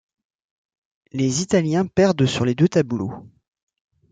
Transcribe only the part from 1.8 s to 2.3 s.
perdent